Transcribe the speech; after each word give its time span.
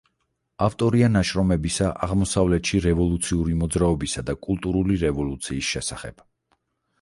ავტორია 0.67 1.09
ნაშრომებისა 1.15 1.89
აღმოსავლეთში 2.07 2.81
რევოლუციური 2.85 3.59
მოძრაობისა 3.61 4.25
და 4.31 4.37
კულტურული 4.47 4.99
რევოლუციის 5.05 5.71
შესახებ. 5.77 6.27